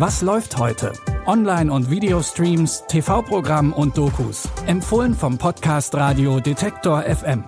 [0.00, 0.94] Was läuft heute?
[1.26, 4.48] Online- und Videostreams, TV-Programm und Dokus.
[4.66, 7.44] Empfohlen vom Podcast Radio Detektor FM.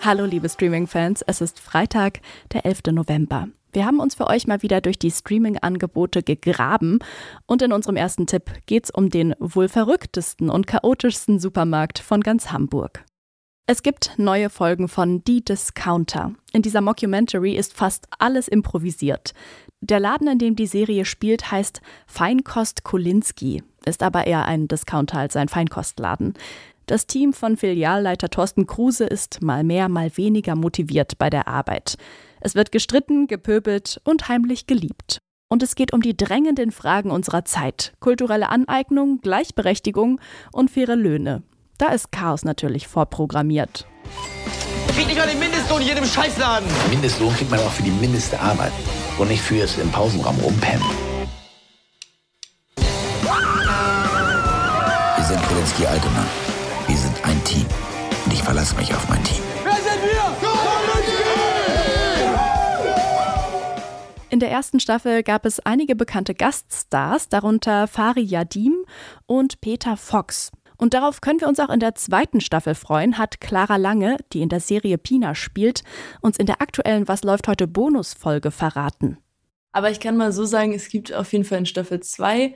[0.00, 2.20] Hallo liebe Streaming-Fans, es ist Freitag,
[2.54, 2.92] der 11.
[2.92, 3.48] November.
[3.74, 7.00] Wir haben uns für euch mal wieder durch die Streaming-Angebote gegraben
[7.44, 12.22] und in unserem ersten Tipp geht es um den wohl verrücktesten und chaotischsten Supermarkt von
[12.22, 13.04] ganz Hamburg.
[13.66, 16.34] Es gibt neue Folgen von Die Discounter.
[16.52, 19.32] In dieser Mockumentary ist fast alles improvisiert.
[19.80, 25.16] Der Laden, in dem die Serie spielt, heißt Feinkost Kolinski, ist aber eher ein Discounter
[25.16, 26.34] als ein Feinkostladen.
[26.84, 31.96] Das Team von Filialleiter Thorsten Kruse ist mal mehr, mal weniger motiviert bei der Arbeit.
[32.42, 35.16] Es wird gestritten, gepöbelt und heimlich geliebt.
[35.48, 40.20] Und es geht um die drängenden Fragen unserer Zeit: kulturelle Aneignung, Gleichberechtigung
[40.52, 41.42] und faire Löhne.
[41.78, 43.86] Da ist Chaos natürlich vorprogrammiert.
[44.94, 46.68] Krieg nicht mal den Mindestlohn in jedem Scheißladen.
[46.88, 48.72] Mindestlohn kriegt man auch für die mindeste Arbeit
[49.18, 50.86] und nicht fürs im Pausenraum rumpennen.
[55.16, 56.24] Wir sind Kredenski Altona.
[56.86, 57.66] Wir sind ein Team.
[58.24, 59.42] Und ich verlasse mich auf mein Team.
[59.64, 60.14] Wer sind wir?
[64.30, 68.84] In der ersten Staffel gab es einige bekannte Gaststars, darunter Fari Yadim
[69.26, 70.50] und Peter Fox.
[70.76, 74.42] Und darauf können wir uns auch in der zweiten Staffel freuen, hat Clara Lange, die
[74.42, 75.82] in der Serie Pina spielt,
[76.20, 79.18] uns in der aktuellen Was läuft heute Bonusfolge verraten.
[79.72, 82.54] Aber ich kann mal so sagen, es gibt auf jeden Fall in Staffel 2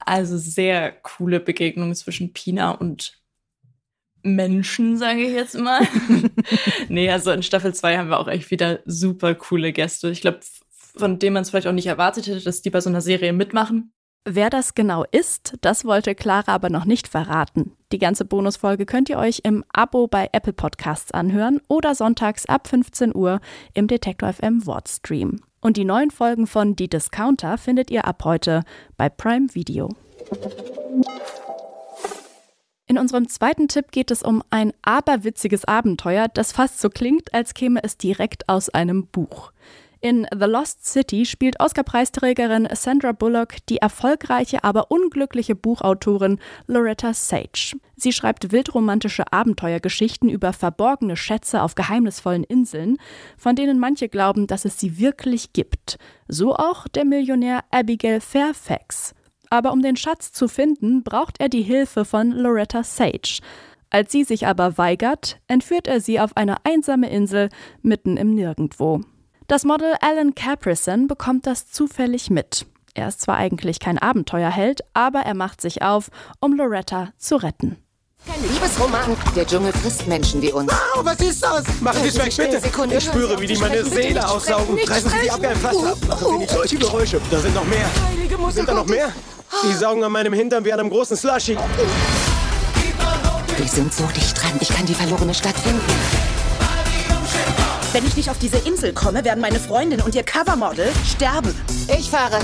[0.00, 3.20] also sehr coole Begegnungen zwischen Pina und
[4.22, 5.86] Menschen, sage ich jetzt mal.
[6.88, 10.10] nee, also in Staffel 2 haben wir auch echt wieder super coole Gäste.
[10.10, 10.40] Ich glaube,
[10.70, 13.32] von denen man es vielleicht auch nicht erwartet hätte, dass die bei so einer Serie
[13.32, 13.92] mitmachen.
[14.26, 17.72] Wer das genau ist, das wollte Clara aber noch nicht verraten.
[17.92, 22.66] Die ganze Bonusfolge könnt ihr euch im Abo bei Apple Podcasts anhören oder sonntags ab
[22.66, 23.40] 15 Uhr
[23.74, 25.40] im Detektor FM Wordstream.
[25.60, 28.62] Und die neuen Folgen von Die Discounter findet ihr ab heute
[28.96, 29.90] bei Prime Video.
[32.86, 37.52] In unserem zweiten Tipp geht es um ein aberwitziges Abenteuer, das fast so klingt, als
[37.52, 39.52] käme es direkt aus einem Buch.
[40.04, 47.78] In The Lost City spielt Oscar-Preisträgerin Sandra Bullock die erfolgreiche, aber unglückliche Buchautorin Loretta Sage.
[47.96, 52.98] Sie schreibt wildromantische Abenteuergeschichten über verborgene Schätze auf geheimnisvollen Inseln,
[53.38, 55.96] von denen manche glauben, dass es sie wirklich gibt.
[56.28, 59.14] So auch der Millionär Abigail Fairfax.
[59.48, 63.38] Aber um den Schatz zu finden, braucht er die Hilfe von Loretta Sage.
[63.88, 67.48] Als sie sich aber weigert, entführt er sie auf eine einsame Insel
[67.80, 69.00] mitten im Nirgendwo.
[69.46, 72.64] Das Model Alan Caprison bekommt das zufällig mit.
[72.94, 76.08] Er ist zwar eigentlich kein Abenteuerheld, aber er macht sich auf,
[76.40, 77.76] um Loretta zu retten.
[78.26, 79.14] Kein Liebesroman.
[79.36, 80.72] Der Dschungel frisst Menschen wie uns.
[80.72, 81.62] Wow, was ist das?
[81.82, 82.58] Machen Sie es weg, bitte.
[82.58, 82.96] Sekunde.
[82.96, 84.78] Ich spüre, wie die meine Seele aussaugen.
[84.78, 85.98] Reißen Sie die ab wie ein Pflaster ab.
[86.08, 87.20] Machen Sie nicht solche Geräusche.
[87.30, 87.86] Da sind noch mehr.
[88.50, 89.12] Sind da noch mehr?
[89.62, 91.58] Die saugen an meinem Hintern wie an einem großen Slushy.
[93.56, 94.52] Wir sind so dicht dran.
[94.60, 95.82] Ich kann die verlorene Stadt finden.
[97.94, 101.54] Wenn ich nicht auf diese Insel komme, werden meine Freundin und ihr Covermodel sterben.
[101.96, 102.40] Ich fahre.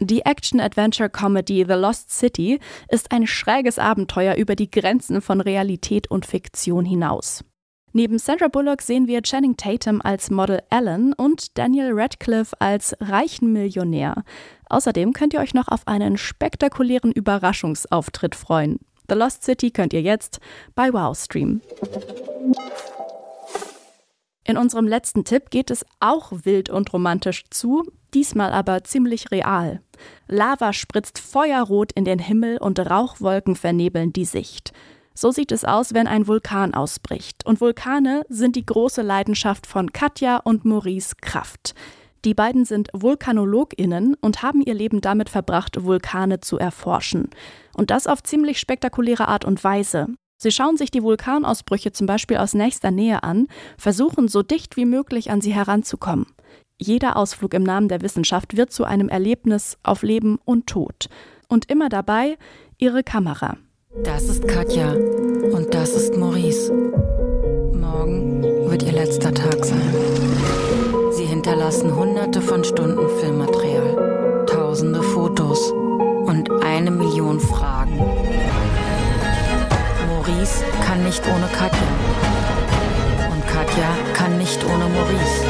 [0.00, 2.60] Die Action-Adventure-Comedy The Lost City
[2.90, 7.42] ist ein schräges Abenteuer über die Grenzen von Realität und Fiktion hinaus.
[7.94, 13.54] Neben Sandra Bullock sehen wir Channing Tatum als Model Ellen und Daniel Radcliffe als reichen
[13.54, 14.24] Millionär.
[14.68, 18.78] Außerdem könnt ihr euch noch auf einen spektakulären Überraschungsauftritt freuen.
[19.08, 20.40] The Lost City könnt ihr jetzt
[20.74, 21.62] bei Wow streamen.
[24.44, 29.80] In unserem letzten Tipp geht es auch wild und romantisch zu, diesmal aber ziemlich real.
[30.28, 34.72] Lava spritzt feuerrot in den Himmel und Rauchwolken vernebeln die Sicht.
[35.14, 37.44] So sieht es aus, wenn ein Vulkan ausbricht.
[37.46, 41.74] Und Vulkane sind die große Leidenschaft von Katja und Maurice Kraft.
[42.24, 47.30] Die beiden sind VulkanologInnen und haben ihr Leben damit verbracht, Vulkane zu erforschen.
[47.76, 50.08] Und das auf ziemlich spektakuläre Art und Weise.
[50.38, 53.46] Sie schauen sich die Vulkanausbrüche zum Beispiel aus nächster Nähe an,
[53.78, 56.26] versuchen so dicht wie möglich an sie heranzukommen.
[56.78, 61.08] Jeder Ausflug im Namen der Wissenschaft wird zu einem Erlebnis auf Leben und Tod.
[61.48, 62.36] Und immer dabei
[62.76, 63.56] ihre Kamera.
[64.04, 66.70] Das ist Katja und das ist Maurice.
[67.72, 70.05] Morgen wird ihr letzter Tag sein.
[71.46, 77.98] Hinterlassen hunderte von Stunden Filmmaterial, tausende Fotos und eine Million Fragen.
[80.08, 81.86] Maurice kann nicht ohne Katja.
[83.30, 85.44] Und Katja kann nicht ohne Maurice.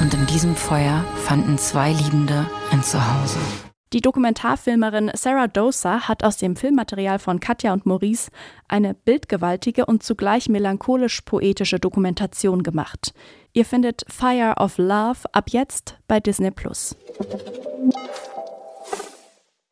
[0.00, 3.38] Und in diesem Feuer fanden zwei Liebende ein Zuhause.
[3.92, 8.30] Die Dokumentarfilmerin Sarah Dosa hat aus dem Filmmaterial von Katja und Maurice
[8.68, 13.12] eine bildgewaltige und zugleich melancholisch-poetische Dokumentation gemacht.
[13.52, 16.94] Ihr findet Fire of Love ab jetzt bei Disney Plus.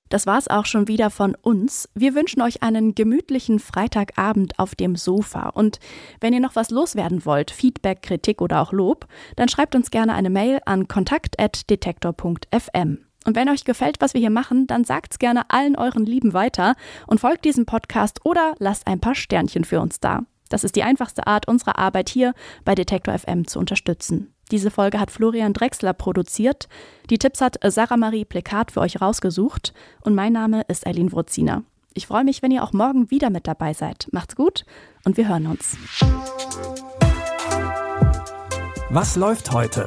[0.08, 1.88] Das war's auch schon wieder von uns.
[1.94, 5.50] Wir wünschen euch einen gemütlichen Freitagabend auf dem Sofa.
[5.50, 5.78] Und
[6.20, 9.06] wenn ihr noch was loswerden wollt, Feedback, Kritik oder auch Lob,
[9.36, 13.04] dann schreibt uns gerne eine Mail an kontakt.detektor.fm.
[13.28, 16.76] Und wenn euch gefällt, was wir hier machen, dann sagt's gerne allen euren Lieben weiter
[17.06, 20.22] und folgt diesem Podcast oder lasst ein paar Sternchen für uns da.
[20.48, 22.32] Das ist die einfachste Art, unsere Arbeit hier
[22.64, 24.32] bei Detektor FM zu unterstützen.
[24.50, 26.68] Diese Folge hat Florian Drexler produziert.
[27.10, 29.74] Die Tipps hat Sarah Marie Plekat für euch rausgesucht.
[30.00, 31.64] Und mein Name ist Eileen Wrozina.
[31.92, 34.08] Ich freue mich, wenn ihr auch morgen wieder mit dabei seid.
[34.10, 34.64] Macht's gut
[35.04, 35.76] und wir hören uns.
[38.88, 39.86] Was läuft heute?